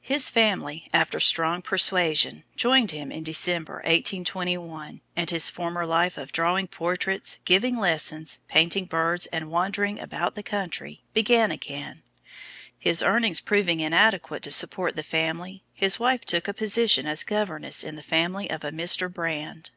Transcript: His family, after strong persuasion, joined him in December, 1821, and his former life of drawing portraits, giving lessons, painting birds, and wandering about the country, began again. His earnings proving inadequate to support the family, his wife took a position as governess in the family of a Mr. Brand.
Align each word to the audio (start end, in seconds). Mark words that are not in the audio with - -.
His 0.00 0.30
family, 0.30 0.86
after 0.94 1.18
strong 1.18 1.62
persuasion, 1.62 2.44
joined 2.54 2.92
him 2.92 3.10
in 3.10 3.24
December, 3.24 3.78
1821, 3.78 5.00
and 5.16 5.30
his 5.30 5.50
former 5.50 5.84
life 5.84 6.16
of 6.16 6.30
drawing 6.30 6.68
portraits, 6.68 7.40
giving 7.44 7.76
lessons, 7.76 8.38
painting 8.46 8.84
birds, 8.84 9.26
and 9.32 9.50
wandering 9.50 9.98
about 9.98 10.36
the 10.36 10.44
country, 10.44 11.02
began 11.12 11.50
again. 11.50 12.04
His 12.78 13.02
earnings 13.02 13.40
proving 13.40 13.80
inadequate 13.80 14.44
to 14.44 14.52
support 14.52 14.94
the 14.94 15.02
family, 15.02 15.64
his 15.74 15.98
wife 15.98 16.20
took 16.24 16.46
a 16.46 16.54
position 16.54 17.04
as 17.08 17.24
governess 17.24 17.82
in 17.82 17.96
the 17.96 18.02
family 18.04 18.48
of 18.48 18.62
a 18.62 18.70
Mr. 18.70 19.12
Brand. 19.12 19.72